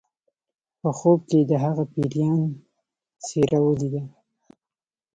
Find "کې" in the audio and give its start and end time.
1.29-1.39